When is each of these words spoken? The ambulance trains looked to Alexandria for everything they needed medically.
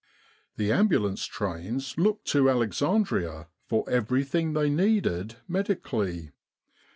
The 0.55 0.71
ambulance 0.71 1.25
trains 1.25 1.95
looked 1.95 2.25
to 2.29 2.49
Alexandria 2.49 3.49
for 3.67 3.87
everything 3.87 4.53
they 4.53 4.67
needed 4.67 5.35
medically. 5.47 6.31